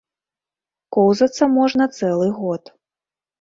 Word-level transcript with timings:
Коўзацца 0.97 1.43
можна 1.59 1.87
цэлы 1.99 2.27
год. 2.39 2.63